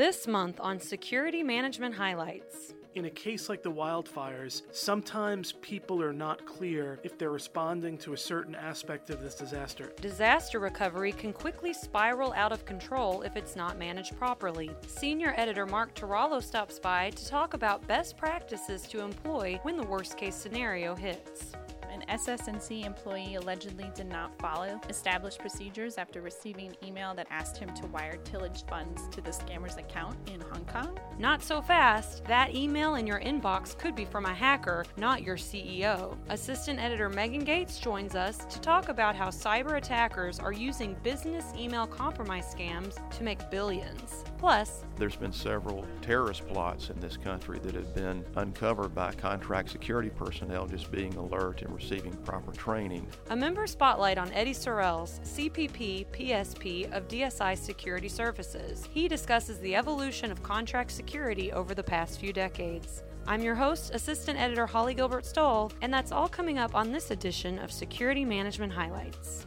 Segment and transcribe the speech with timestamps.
[0.00, 2.72] This month on Security Management Highlights.
[2.94, 8.14] In a case like the wildfires, sometimes people are not clear if they're responding to
[8.14, 9.92] a certain aspect of this disaster.
[10.00, 14.70] Disaster recovery can quickly spiral out of control if it's not managed properly.
[14.86, 19.86] Senior editor Mark Tarallo stops by to talk about best practices to employ when the
[19.86, 21.52] worst case scenario hits.
[22.10, 27.72] An employee allegedly did not follow established procedures after receiving an email that asked him
[27.74, 30.98] to wire tillage funds to the scammer's account in Hong Kong.
[31.18, 32.24] Not so fast.
[32.24, 36.16] That email in your inbox could be from a hacker, not your CEO.
[36.28, 41.44] Assistant editor Megan Gates joins us to talk about how cyber attackers are using business
[41.56, 44.24] email compromise scams to make billions.
[44.38, 49.70] Plus, there's been several terrorist plots in this country that have been uncovered by contract
[49.70, 53.06] security personnel just being alert and receiving proper training.
[53.30, 58.88] A member spotlight on Eddie Sorrells, CPP PSP of DSI Security Services.
[58.90, 63.02] He discusses the evolution of contract security over the past few decades.
[63.26, 67.10] I'm your host, Assistant Editor Holly Gilbert Stowell, and that's all coming up on this
[67.10, 69.46] edition of Security Management Highlights.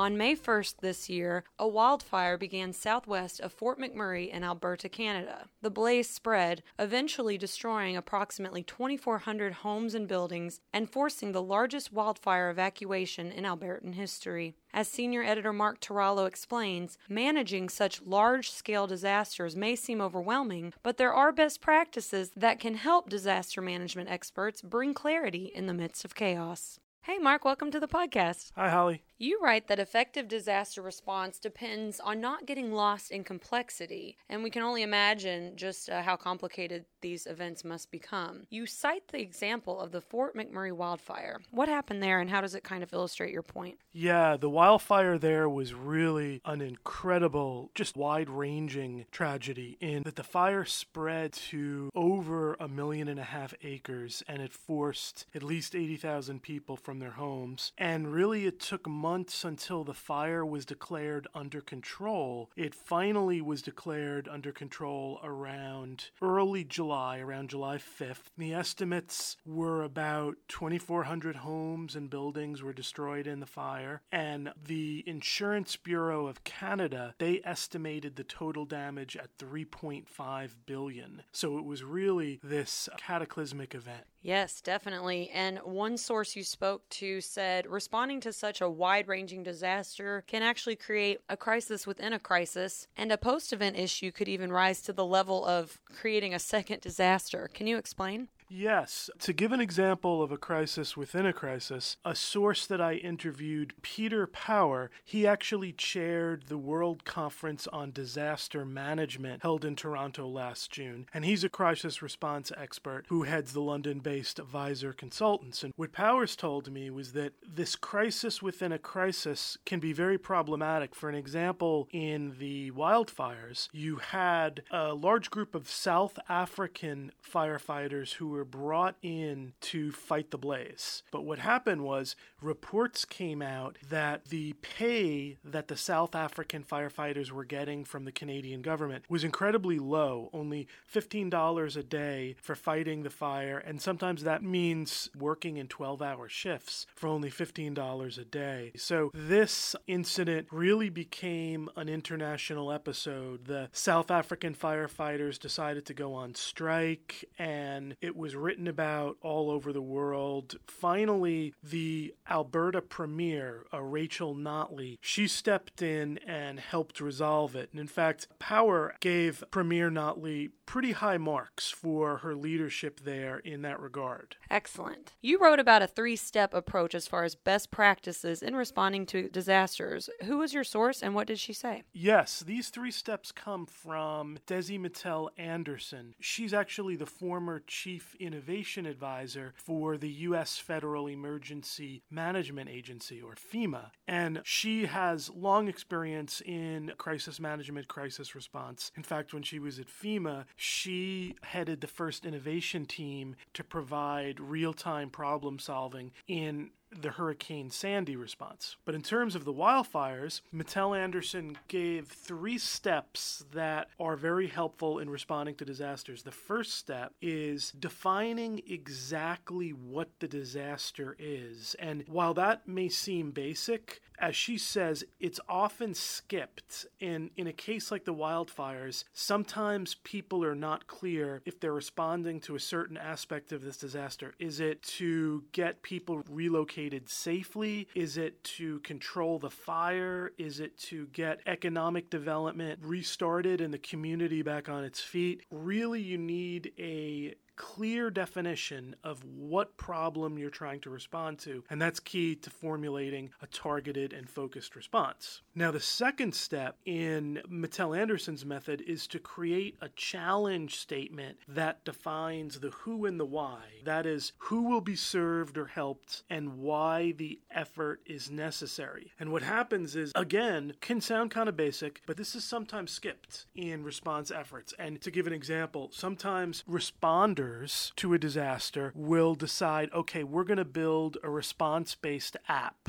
[0.00, 5.50] On May 1st this year, a wildfire began southwest of Fort McMurray in Alberta, Canada.
[5.60, 12.48] The blaze spread, eventually destroying approximately 2,400 homes and buildings and forcing the largest wildfire
[12.48, 14.54] evacuation in Albertan history.
[14.72, 20.96] As senior editor Mark Tarallo explains, managing such large scale disasters may seem overwhelming, but
[20.96, 26.06] there are best practices that can help disaster management experts bring clarity in the midst
[26.06, 26.80] of chaos.
[27.02, 28.52] Hey, Mark, welcome to the podcast.
[28.56, 29.02] Hi, Holly.
[29.22, 34.48] You write that effective disaster response depends on not getting lost in complexity, and we
[34.48, 38.46] can only imagine just uh, how complicated these events must become.
[38.48, 41.42] You cite the example of the Fort McMurray wildfire.
[41.50, 43.76] What happened there, and how does it kind of illustrate your point?
[43.92, 50.22] Yeah, the wildfire there was really an incredible, just wide ranging tragedy in that the
[50.22, 55.74] fire spread to over a million and a half acres and it forced at least
[55.74, 57.72] 80,000 people from their homes.
[57.76, 62.48] And really, it took months months until the fire was declared under control.
[62.54, 68.30] It finally was declared under control around early July, around July 5th.
[68.38, 75.02] The estimates were about 2,400 homes and buildings were destroyed in the fire, and the
[75.08, 81.24] Insurance Bureau of Canada they estimated the total damage at 3.5 billion.
[81.32, 84.04] So it was really this cataclysmic event.
[84.22, 85.30] Yes, definitely.
[85.30, 90.42] And one source you spoke to said responding to such a wide ranging disaster can
[90.42, 94.82] actually create a crisis within a crisis, and a post event issue could even rise
[94.82, 97.48] to the level of creating a second disaster.
[97.54, 98.28] Can you explain?
[98.52, 99.08] Yes.
[99.20, 103.74] To give an example of a crisis within a crisis, a source that I interviewed,
[103.80, 110.72] Peter Power, he actually chaired the World Conference on Disaster Management held in Toronto last
[110.72, 111.06] June.
[111.14, 115.62] And he's a crisis response expert who heads the London based Visor Consultants.
[115.62, 120.18] And what Powers told me was that this crisis within a crisis can be very
[120.18, 120.96] problematic.
[120.96, 128.14] For an example, in the wildfires, you had a large group of South African firefighters
[128.14, 131.02] who were were brought in to fight the blaze.
[131.10, 137.30] But what happened was reports came out that the pay that the South African firefighters
[137.30, 143.02] were getting from the Canadian government was incredibly low, only $15 a day for fighting
[143.02, 148.24] the fire, and sometimes that means working in 12 hour shifts for only $15 a
[148.24, 148.72] day.
[148.74, 153.44] So this incident really became an international episode.
[153.44, 159.16] The South African firefighters decided to go on strike, and it was was written about
[159.22, 160.54] all over the world.
[160.68, 167.70] Finally, the Alberta Premier, uh, Rachel Notley, she stepped in and helped resolve it.
[167.72, 173.62] And in fact, Power gave Premier Notley pretty high marks for her leadership there in
[173.62, 174.36] that regard.
[174.50, 175.12] Excellent.
[175.22, 179.28] You wrote about a three step approach as far as best practices in responding to
[179.28, 180.10] disasters.
[180.24, 181.84] Who was your source and what did she say?
[181.92, 186.14] Yes, these three steps come from Desi Matel Anderson.
[186.18, 190.58] She's actually the former chief innovation advisor for the U.S.
[190.58, 193.90] Federal Emergency Management Agency, or FEMA.
[194.08, 198.90] And she has long experience in crisis management, crisis response.
[198.96, 204.39] In fact, when she was at FEMA, she headed the first innovation team to provide
[204.40, 208.76] real time problem solving in the Hurricane Sandy response.
[208.84, 214.98] But in terms of the wildfires, Matel Anderson gave three steps that are very helpful
[214.98, 216.22] in responding to disasters.
[216.22, 221.76] The first step is defining exactly what the disaster is.
[221.78, 226.86] And while that may seem basic, as she says, it's often skipped.
[227.00, 232.40] And in a case like the wildfires, sometimes people are not clear if they're responding
[232.40, 234.34] to a certain aspect of this disaster.
[234.38, 237.88] Is it to get people relocated safely?
[237.94, 240.32] Is it to control the fire?
[240.38, 245.42] Is it to get economic development restarted and the community back on its feet?
[245.50, 251.80] Really, you need a clear definition of what problem you're trying to respond to, and
[251.80, 255.42] that's key to formulating a targeted and focused response.
[255.54, 261.84] Now, the second step in Matel Anderson's method is to create a challenge statement that
[261.84, 263.60] defines the who and the why.
[263.84, 269.12] That is, who will be served or helped and why the effort is necessary.
[269.20, 273.44] And what happens is, again, can sound kind of basic, but this is sometimes skipped
[273.54, 274.72] in response efforts.
[274.78, 277.49] And to give an example, sometimes responders
[277.96, 282.88] to a disaster will decide okay, we're going to build a response based app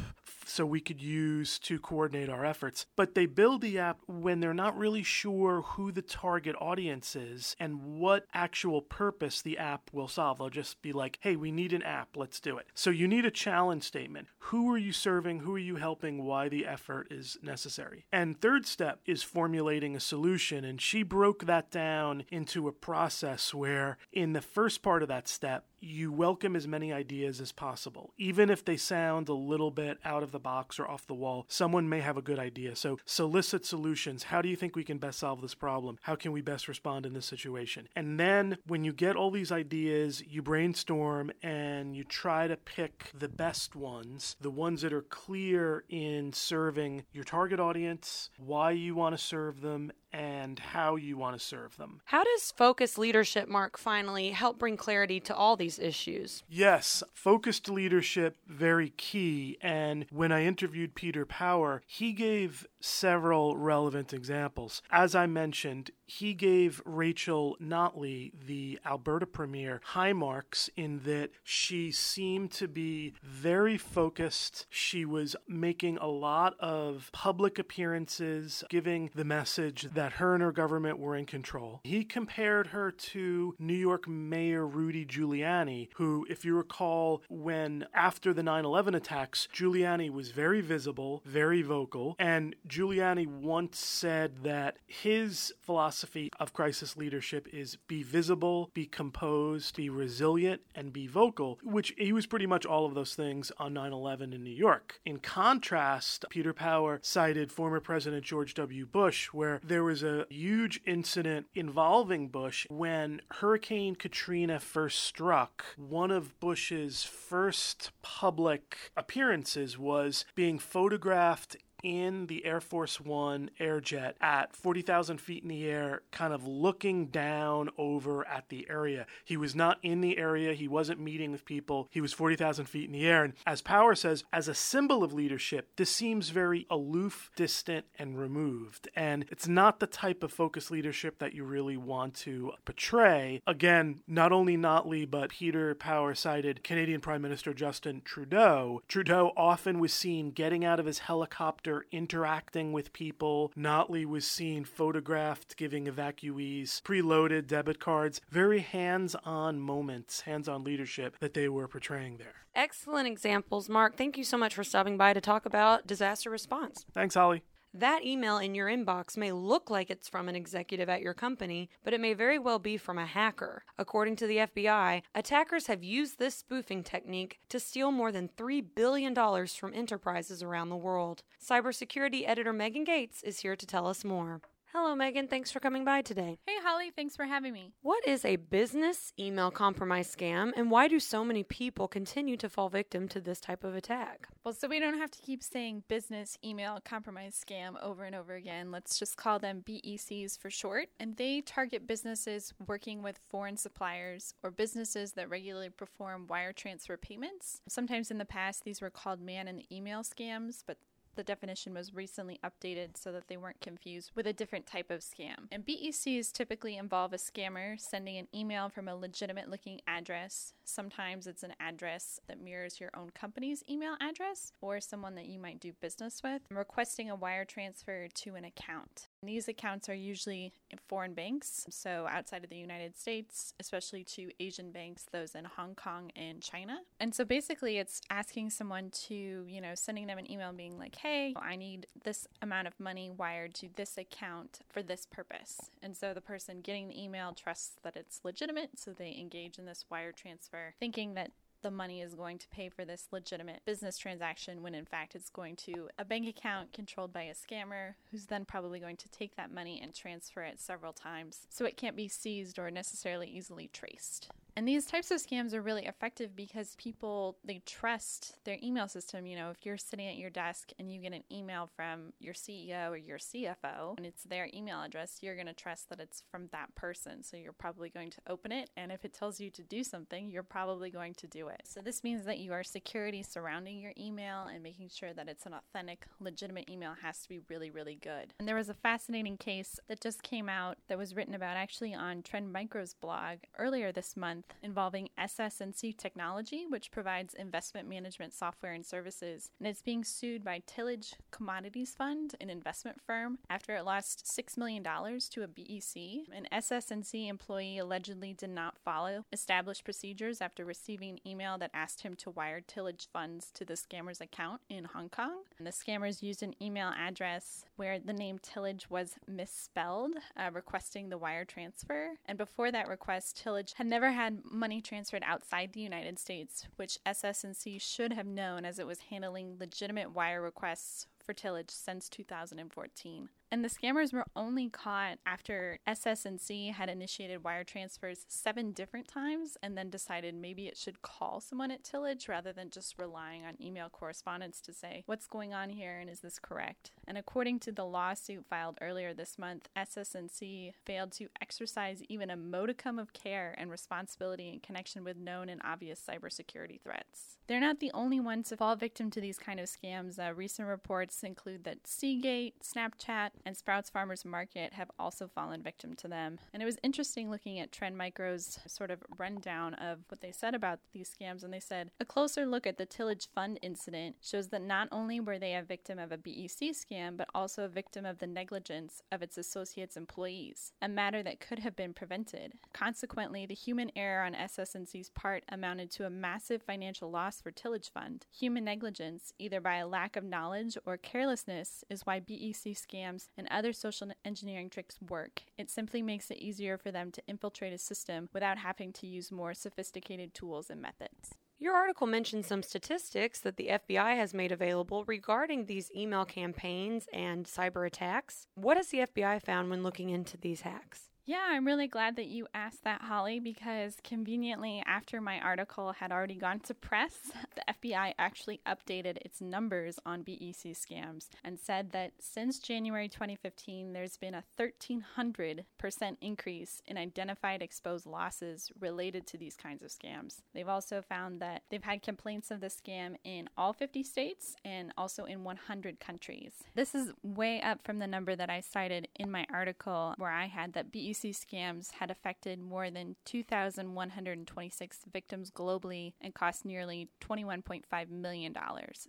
[0.51, 2.85] so we could use to coordinate our efforts.
[2.95, 7.55] But they build the app when they're not really sure who the target audience is
[7.59, 10.39] and what actual purpose the app will solve.
[10.39, 12.67] They'll just be like, hey, we need an app, let's do it.
[12.73, 14.27] So you need a challenge statement.
[14.39, 15.39] Who are you serving?
[15.39, 16.23] Who are you helping?
[16.25, 18.05] Why the effort is necessary.
[18.11, 20.65] And third step is formulating a solution.
[20.65, 25.27] And she broke that down into a process where in the first part of that
[25.27, 28.13] step, you welcome as many ideas as possible.
[28.17, 31.45] Even if they sound a little bit out of the box or off the wall,
[31.47, 32.75] someone may have a good idea.
[32.75, 34.23] So solicit solutions.
[34.23, 35.97] How do you think we can best solve this problem?
[36.01, 37.87] How can we best respond in this situation?
[37.95, 43.11] And then when you get all these ideas, you brainstorm and you try to pick
[43.17, 48.93] the best ones, the ones that are clear in serving your target audience, why you
[48.93, 52.01] want to serve them, and how you want to serve them.
[52.05, 56.43] How does focused leadership, Mark, finally help bring clarity to all these issues?
[56.49, 59.57] Yes, focused leadership, very key.
[59.61, 64.81] And when I interviewed Peter Power, he gave several relevant examples.
[64.89, 71.91] As I mentioned, he gave Rachel Notley, the Alberta Premier, high marks in that she
[71.91, 74.65] seemed to be very focused.
[74.69, 80.51] She was making a lot of public appearances, giving the message that her and her
[80.51, 81.79] government were in control.
[81.83, 88.33] He compared her to New York Mayor Rudy Giuliani, who, if you recall, when after
[88.33, 94.77] the 9 11 attacks, Giuliani was very visible, very vocal, and Giuliani once said that
[94.87, 96.00] his philosophy
[96.39, 102.13] of crisis leadership is be visible, be composed, be resilient, and be vocal, which he
[102.13, 104.99] was pretty much all of those things on 9 11 in New York.
[105.05, 108.85] In contrast, Peter Power cited former President George W.
[108.85, 115.65] Bush, where there was a huge incident involving Bush when Hurricane Katrina first struck.
[115.77, 124.13] One of Bush's first public appearances was being photographed in the Air Force One Airjet
[124.21, 129.05] at 40,000 feet in the air, kind of looking down over at the area.
[129.23, 132.85] He was not in the area, he wasn't meeting with people, he was 40,000 feet
[132.85, 133.23] in the air.
[133.23, 138.17] And as Power says, as a symbol of leadership, this seems very aloof, distant, and
[138.17, 138.89] removed.
[138.95, 143.41] And it's not the type of focused leadership that you really want to portray.
[143.47, 148.81] Again, not only Notley, but Peter Power cited Canadian Prime Minister Justin Trudeau.
[148.87, 153.51] Trudeau often was seen getting out of his helicopter interacting with people.
[153.57, 158.21] Notley was seen photographed giving evacuees preloaded debit cards.
[158.29, 162.35] Very hands on moments, hands on leadership that they were portraying there.
[162.53, 163.95] Excellent examples, Mark.
[163.95, 166.85] Thank you so much for stopping by to talk about disaster response.
[166.93, 167.43] Thanks, Holly.
[167.73, 171.69] That email in your inbox may look like it's from an executive at your company,
[171.85, 173.63] but it may very well be from a hacker.
[173.79, 178.65] According to the FBI, attackers have used this spoofing technique to steal more than $3
[178.75, 181.23] billion from enterprises around the world.
[181.41, 184.41] Cybersecurity editor Megan Gates is here to tell us more.
[184.73, 185.27] Hello, Megan.
[185.27, 186.39] Thanks for coming by today.
[186.47, 186.93] Hey, Holly.
[186.95, 187.73] Thanks for having me.
[187.81, 192.47] What is a business email compromise scam, and why do so many people continue to
[192.47, 194.29] fall victim to this type of attack?
[194.45, 198.33] Well, so we don't have to keep saying business email compromise scam over and over
[198.35, 198.71] again.
[198.71, 200.87] Let's just call them BECs for short.
[201.01, 206.95] And they target businesses working with foreign suppliers or businesses that regularly perform wire transfer
[206.95, 207.59] payments.
[207.67, 210.77] Sometimes in the past, these were called man in the email scams, but
[211.15, 215.01] the definition was recently updated so that they weren't confused with a different type of
[215.01, 215.47] scam.
[215.51, 221.27] And BECs typically involve a scammer sending an email from a legitimate looking address, Sometimes
[221.27, 225.59] it's an address that mirrors your own company's email address or someone that you might
[225.59, 229.09] do business with, requesting a wire transfer to an account.
[229.21, 230.53] These accounts are usually
[230.87, 235.75] foreign banks, so outside of the United States, especially to Asian banks, those in Hong
[235.75, 236.79] Kong and China.
[237.01, 240.95] And so basically, it's asking someone to, you know, sending them an email being like,
[240.95, 245.59] hey, I need this amount of money wired to this account for this purpose.
[245.83, 249.65] And so the person getting the email trusts that it's legitimate, so they engage in
[249.65, 253.97] this wire transfer, thinking that the money is going to pay for this legitimate business
[253.97, 258.25] transaction when in fact it's going to a bank account controlled by a scammer who's
[258.25, 261.95] then probably going to take that money and transfer it several times so it can't
[261.95, 264.29] be seized or necessarily easily traced.
[264.55, 269.25] And these types of scams are really effective because people they trust their email system.
[269.25, 272.33] You know, if you're sitting at your desk and you get an email from your
[272.33, 276.23] CEO or your CFO and it's their email address, you're going to trust that it's
[276.29, 277.23] from that person.
[277.23, 280.29] So you're probably going to open it and if it tells you to do something,
[280.29, 281.61] you're probably going to do it.
[281.63, 285.45] So this means that you are security surrounding your email and making sure that it's
[285.45, 288.33] an authentic, legitimate email has to be really really good.
[288.39, 291.93] And there was a fascinating case that just came out that was written about actually
[291.93, 298.33] on Trend Micro's blog earlier this month month involving SS&C Technology, which provides investment management
[298.33, 303.75] software and services, and it's being sued by Tillage Commodities Fund, an investment firm, after
[303.75, 306.35] it lost $6 million to a BEC.
[306.35, 312.01] An SS&C employee allegedly did not follow established procedures after receiving an email that asked
[312.01, 315.41] him to wire tillage funds to the scammer's account in Hong Kong.
[315.57, 321.09] And the scammers used an email address where the name tillage was misspelled, uh, requesting
[321.09, 322.15] the wire transfer.
[322.25, 326.67] And before that request, tillage had never had had money transferred outside the United States,
[326.75, 332.09] which SS&C should have known as it was handling legitimate wire requests for tillage since
[332.09, 333.29] 2014.
[333.51, 339.57] And the scammers were only caught after SS&C had initiated wire transfers seven different times
[339.61, 343.61] and then decided maybe it should call someone at Tillage rather than just relying on
[343.61, 346.91] email correspondence to say, what's going on here and is this correct?
[347.05, 352.37] And according to the lawsuit filed earlier this month, SS&C failed to exercise even a
[352.37, 357.37] modicum of care and responsibility in connection with known and obvious cybersecurity threats.
[357.47, 360.17] They're not the only ones to fall victim to these kind of scams.
[360.17, 365.95] Uh, recent reports include that Seagate, Snapchat, and Sprouts Farmers Market have also fallen victim
[365.95, 366.39] to them.
[366.53, 370.55] And it was interesting looking at Trend Micro's sort of rundown of what they said
[370.55, 371.43] about these scams.
[371.43, 375.19] And they said a closer look at the Tillage Fund incident shows that not only
[375.19, 379.01] were they a victim of a BEC scam, but also a victim of the negligence
[379.11, 382.53] of its associates' employees, a matter that could have been prevented.
[382.73, 387.91] Consequently, the human error on SS&C's part amounted to a massive financial loss for Tillage
[387.91, 388.25] Fund.
[388.31, 393.47] Human negligence, either by a lack of knowledge or carelessness, is why BEC scams and
[393.49, 395.43] other social engineering tricks work.
[395.57, 399.31] It simply makes it easier for them to infiltrate a system without having to use
[399.31, 401.35] more sophisticated tools and methods.
[401.61, 407.05] Your article mentions some statistics that the FBI has made available regarding these email campaigns
[407.13, 408.47] and cyber attacks.
[408.55, 411.10] What has the FBI found when looking into these hacks?
[411.25, 416.11] Yeah, I'm really glad that you asked that, Holly, because conveniently, after my article had
[416.11, 421.91] already gone to press, the FBI actually updated its numbers on BEC scams and said
[421.91, 429.37] that since January 2015, there's been a 1,300% increase in identified exposed losses related to
[429.37, 430.41] these kinds of scams.
[430.55, 434.91] They've also found that they've had complaints of the scam in all 50 states and
[434.97, 436.53] also in 100 countries.
[436.73, 440.47] This is way up from the number that I cited in my article, where I
[440.47, 448.09] had that BEC scams had affected more than 2,126 victims globally and cost nearly $21.5
[448.09, 448.55] million.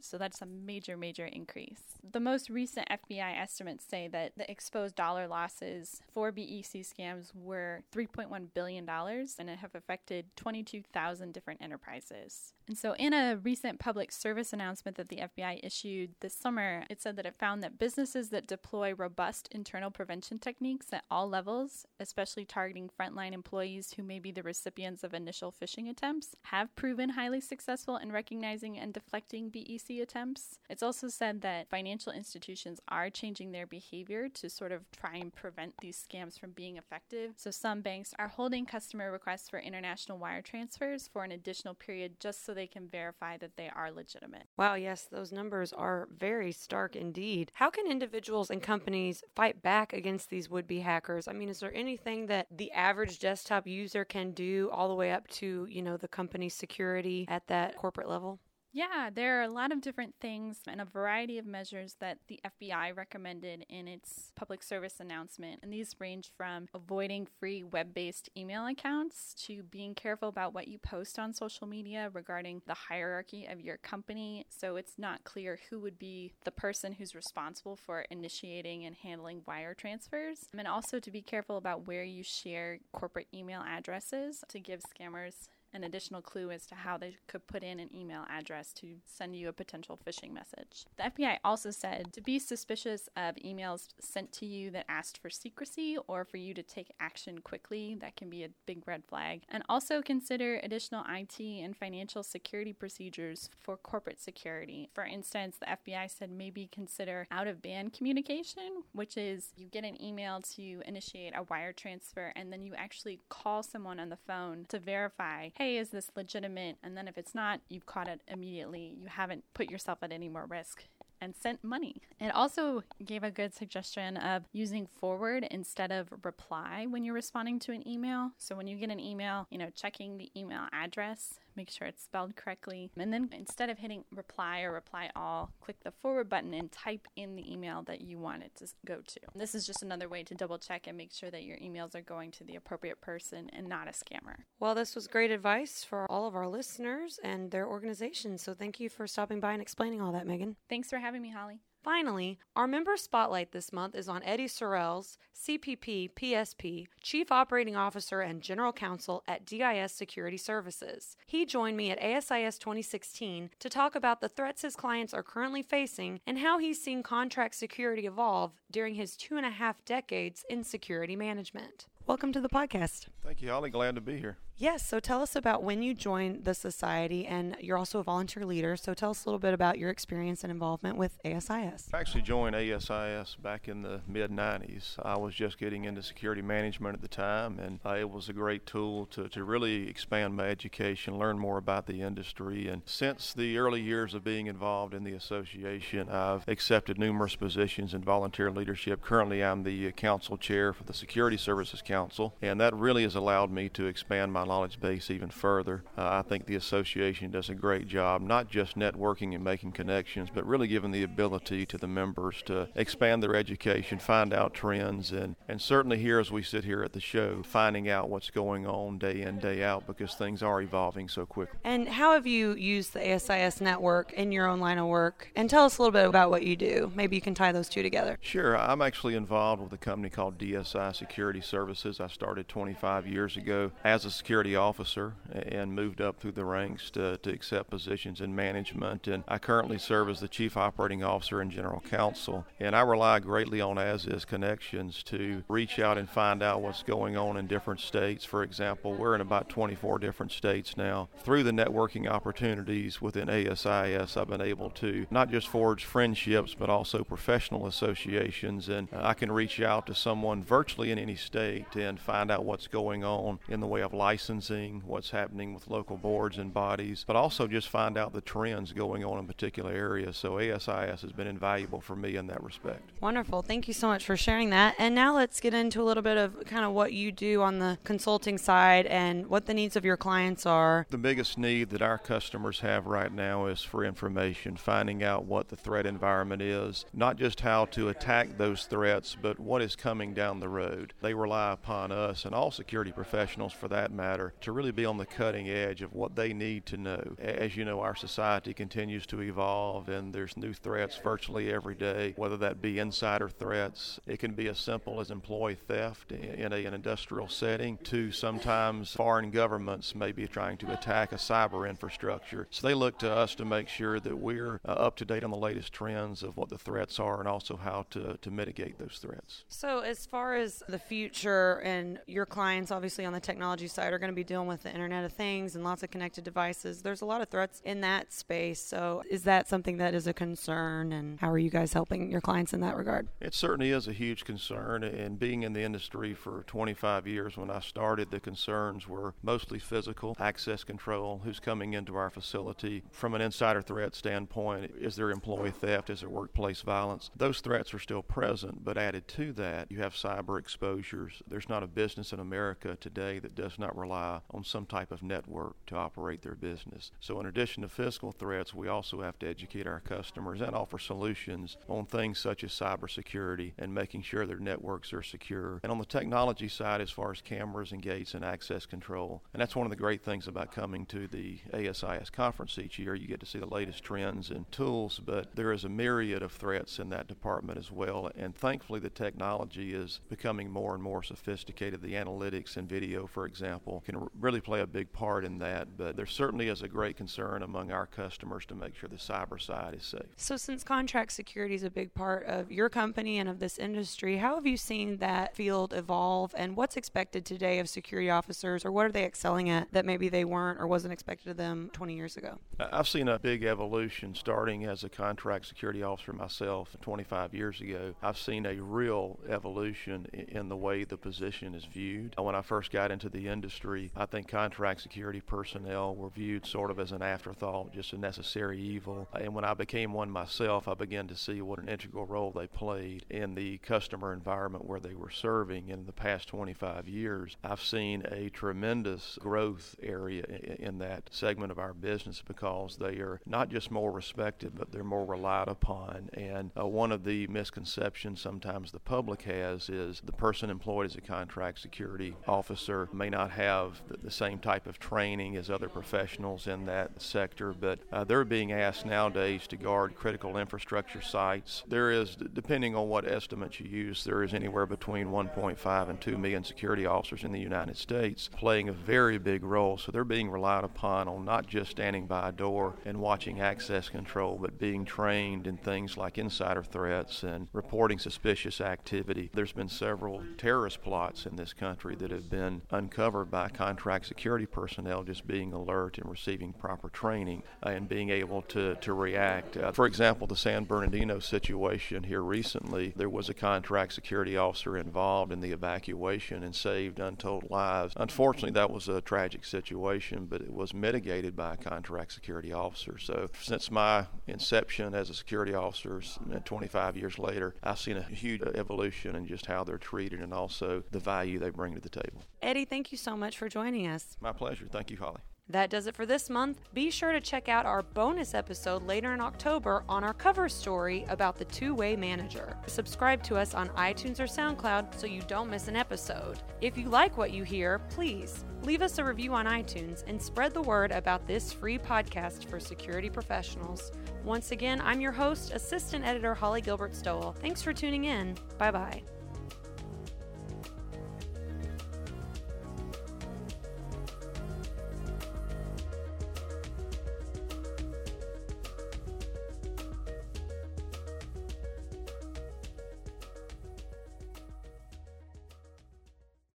[0.00, 1.82] So that's a major, major increase.
[2.08, 7.82] The most recent FBI estimates say that the exposed dollar losses for BEC scams were
[7.94, 12.52] $3.1 billion and it have affected 22,000 different enterprises.
[12.68, 17.02] And so, in a recent public service announcement that the FBI issued this summer, it
[17.02, 21.86] said that it found that businesses that deploy robust internal prevention techniques at all levels,
[21.98, 27.10] especially targeting frontline employees who may be the recipients of initial phishing attempts, have proven
[27.10, 30.58] highly successful in recognizing and deflecting BEC attempts.
[30.70, 35.34] It's also said that financial institutions are changing their behavior to sort of try and
[35.34, 37.32] prevent these scams from being effective.
[37.36, 42.20] So, some banks are holding customer requests for international wire transfers for an additional period
[42.20, 44.44] just so they can verify that they are legitimate.
[44.56, 47.50] Wow, yes, those numbers are very stark indeed.
[47.54, 51.28] How can individuals and companies fight back against these would be hackers?
[51.28, 55.12] I mean, is there anything that the average desktop user can do all the way
[55.12, 58.40] up to, you know, the company's security at that corporate level?
[58.74, 62.40] Yeah, there are a lot of different things and a variety of measures that the
[62.42, 65.60] FBI recommended in its public service announcement.
[65.62, 70.68] And these range from avoiding free web based email accounts to being careful about what
[70.68, 74.46] you post on social media regarding the hierarchy of your company.
[74.48, 79.42] So it's not clear who would be the person who's responsible for initiating and handling
[79.46, 80.46] wire transfers.
[80.56, 85.48] And also to be careful about where you share corporate email addresses to give scammers
[85.74, 89.36] an additional clue as to how they could put in an email address to send
[89.36, 90.84] you a potential phishing message.
[90.96, 95.30] The FBI also said to be suspicious of emails sent to you that asked for
[95.30, 97.96] secrecy or for you to take action quickly.
[98.00, 99.42] That can be a big red flag.
[99.48, 104.90] And also consider additional IT and financial security procedures for corporate security.
[104.94, 109.84] For instance, the FBI said maybe consider out of band communication, which is you get
[109.84, 114.16] an email to initiate a wire transfer and then you actually call someone on the
[114.16, 116.76] phone to verify is this legitimate?
[116.82, 118.96] And then if it's not, you've caught it immediately.
[119.00, 120.84] You haven't put yourself at any more risk
[121.20, 122.02] and sent money.
[122.20, 127.60] It also gave a good suggestion of using forward instead of reply when you're responding
[127.60, 128.32] to an email.
[128.38, 132.02] So when you get an email, you know, checking the email address make sure it's
[132.02, 132.90] spelled correctly.
[132.96, 137.08] And then instead of hitting reply or reply all, click the forward button and type
[137.16, 139.20] in the email that you want it to go to.
[139.34, 142.02] This is just another way to double check and make sure that your emails are
[142.02, 144.36] going to the appropriate person and not a scammer.
[144.60, 148.42] Well, this was great advice for all of our listeners and their organizations.
[148.42, 150.56] So thank you for stopping by and explaining all that, Megan.
[150.68, 151.60] Thanks for having me, Holly.
[151.82, 158.20] Finally, our member spotlight this month is on Eddie Sorrells, CPP PSP, Chief Operating Officer
[158.20, 161.16] and General Counsel at DSI Security Services.
[161.26, 165.62] He joined me at ASIS 2016 to talk about the threats his clients are currently
[165.62, 170.44] facing and how he's seen contract security evolve during his two and a half decades
[170.48, 171.86] in security management.
[172.06, 173.06] Welcome to the podcast.
[173.24, 173.70] Thank you, Holly.
[173.70, 174.36] Glad to be here.
[174.62, 174.86] Yes.
[174.86, 178.76] So tell us about when you joined the society, and you're also a volunteer leader.
[178.76, 181.88] So tell us a little bit about your experience and involvement with ASIS.
[181.92, 185.04] I actually joined ASIS back in the mid 90s.
[185.04, 188.32] I was just getting into security management at the time, and uh, it was a
[188.32, 192.68] great tool to, to really expand my education, learn more about the industry.
[192.68, 197.94] And since the early years of being involved in the association, I've accepted numerous positions
[197.94, 199.02] in volunteer leadership.
[199.02, 203.50] Currently, I'm the council chair for the Security Services Council, and that really has allowed
[203.50, 205.82] me to expand my knowledge base even further.
[205.96, 210.28] Uh, I think the association does a great job, not just networking and making connections,
[210.32, 215.12] but really giving the ability to the members to expand their education, find out trends,
[215.12, 218.66] and, and certainly here as we sit here at the show, finding out what's going
[218.66, 221.58] on day in, day out, because things are evolving so quickly.
[221.64, 225.30] And how have you used the ASIS network in your own line of work?
[225.36, 226.92] And tell us a little bit about what you do.
[226.94, 228.18] Maybe you can tie those two together.
[228.20, 228.56] Sure.
[228.58, 232.00] I'm actually involved with a company called DSI Security Services services.
[232.00, 236.90] I started 25 years ago as a security officer and moved up through the ranks
[236.90, 239.06] to, to accept positions in management.
[239.06, 242.44] And I currently serve as the Chief Operating Officer and General Counsel.
[242.60, 247.16] And I rely greatly on ASIS connections to reach out and find out what's going
[247.16, 248.24] on in different states.
[248.24, 251.08] For example, we're in about 24 different states now.
[251.18, 256.70] Through the networking opportunities within ASIS, I've been able to not just forge friendships, but
[256.70, 258.68] also professional associations.
[258.68, 262.66] And I can reach out to someone virtually in any state and find out what's
[262.66, 267.16] going on in the way of licensing, what's happening with local boards and bodies, but
[267.16, 270.16] also just find out the trends going on in particular areas.
[270.16, 272.92] So ASIS has been invaluable for me in that respect.
[273.00, 273.42] Wonderful.
[273.42, 274.76] Thank you so much for sharing that.
[274.78, 277.58] And now let's get into a little bit of kind of what you do on
[277.58, 280.86] the consulting side and what the needs of your clients are.
[280.90, 285.48] The biggest need that our customers have right now is for information, finding out what
[285.48, 290.14] the threat environment is, not just how to attack those threats, but what is coming
[290.14, 290.94] down the road.
[291.00, 294.98] They rely upon us and all security professionals for that matter to really be on
[294.98, 297.16] the cutting edge of what they need to know.
[297.18, 302.14] As you know, our society continues to evolve and there's new threats virtually every day,
[302.16, 304.00] whether that be insider threats.
[304.06, 308.92] It can be as simple as employee theft in a, an industrial setting to sometimes
[308.92, 312.46] foreign governments may be trying to attack a cyber infrastructure.
[312.50, 315.30] So they look to us to make sure that we're uh, up to date on
[315.30, 318.98] the latest trends of what the threats are and also how to, to mitigate those
[319.00, 319.44] threats.
[319.48, 323.98] So, as far as the future, and your clients, obviously on the technology side, are
[324.02, 326.82] going to be dealing with the Internet of Things and lots of connected devices.
[326.82, 328.60] There's a lot of threats in that space.
[328.60, 330.92] So, is that something that is a concern?
[330.92, 333.06] And how are you guys helping your clients in that regard?
[333.20, 334.82] It certainly is a huge concern.
[334.82, 339.60] And being in the industry for 25 years, when I started, the concerns were mostly
[339.60, 342.82] physical, access control, who's coming into our facility.
[342.90, 345.90] From an insider threat standpoint, is there employee theft?
[345.90, 347.12] Is there workplace violence?
[347.16, 351.22] Those threats are still present, but added to that, you have cyber exposures.
[351.28, 354.90] There's not a business in America today that does not rely rely on some type
[354.90, 356.90] of network to operate their business.
[357.00, 360.78] So, in addition to physical threats, we also have to educate our customers and offer
[360.78, 365.60] solutions on things such as cybersecurity and making sure their networks are secure.
[365.62, 369.22] And on the technology side, as far as cameras and gates and access control.
[369.32, 372.94] And that's one of the great things about coming to the ASIS conference each year.
[372.94, 376.32] You get to see the latest trends and tools, but there is a myriad of
[376.32, 378.10] threats in that department as well.
[378.16, 381.82] And thankfully, the technology is becoming more and more sophisticated.
[381.82, 385.76] The analytics and video, for example, can really play a big part in that.
[385.76, 389.40] But there certainly is a great concern among our customers to make sure the cyber
[389.40, 390.02] side is safe.
[390.16, 394.18] So, since contract security is a big part of your company and of this industry,
[394.18, 398.72] how have you seen that field evolve and what's expected today of security officers or
[398.72, 401.94] what are they excelling at that maybe they weren't or wasn't expected of them 20
[401.94, 402.38] years ago?
[402.58, 407.94] I've seen a big evolution starting as a contract security officer myself 25 years ago.
[408.02, 412.14] I've seen a real evolution in the way the position is viewed.
[412.18, 416.70] When I first got into the industry, I think contract security personnel were viewed sort
[416.70, 419.08] of as an afterthought, just a necessary evil.
[419.18, 422.46] And when I became one myself, I began to see what an integral role they
[422.46, 425.68] played in the customer environment where they were serving.
[425.68, 430.24] In the past 25 years, I've seen a tremendous growth area
[430.58, 434.84] in that segment of our business because they are not just more respected, but they're
[434.84, 436.10] more relied upon.
[436.12, 440.96] And uh, one of the misconceptions sometimes the public has is the person employed as
[440.96, 445.68] a contract security officer may not have the, the same type of training as other
[445.68, 451.62] professionals in that sector, but uh, they're being asked nowadays to guard critical infrastructure sites.
[451.68, 456.18] There is, depending on what estimates you use, there is anywhere between 1.5 and 2
[456.18, 459.78] million security officers in the United States playing a very big role.
[459.78, 463.88] So they're being relied upon on not just standing by a door and watching access
[463.88, 469.30] control, but being trained in things like insider threats and reporting suspicious activity.
[469.32, 474.46] There's been several terrorist plots in this country that have been uncovered by contract security
[474.46, 479.56] personnel just being alert and receiving proper training uh, and being able to, to react.
[479.56, 484.76] Uh, for example, the San Bernardino situation here recently, there was a contract security officer
[484.76, 487.94] involved in the evacuation and saved untold lives.
[487.96, 492.98] Unfortunately, that was a tragic situation, but it was mitigated by a contract security officer.
[492.98, 496.02] So, since my inception as a security officer
[496.44, 500.82] 25 years later, I've seen a huge evolution in just how they're treated and also
[500.90, 502.22] the value they bring to the table.
[502.40, 504.16] Eddie, thank you so much for joining us.
[504.20, 504.66] My pleasure.
[504.70, 505.20] Thank you, Holly.
[505.48, 506.60] That does it for this month.
[506.72, 511.04] Be sure to check out our bonus episode later in October on our cover story
[511.08, 512.56] about the two way manager.
[512.66, 516.38] Subscribe to us on iTunes or SoundCloud so you don't miss an episode.
[516.60, 520.52] If you like what you hear, please leave us a review on iTunes and spread
[520.52, 523.92] the word about this free podcast for security professionals.
[524.24, 527.32] Once again, I'm your host, Assistant Editor Holly Gilbert Stowell.
[527.32, 528.36] Thanks for tuning in.
[528.58, 529.02] Bye bye.